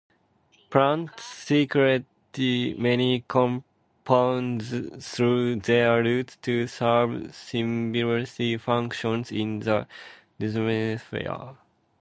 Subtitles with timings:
[0.71, 2.05] Plants secrete
[2.35, 4.73] many compounds
[5.11, 9.85] through their roots to serve symbiotic functions in the
[10.39, 11.55] rhizosphere.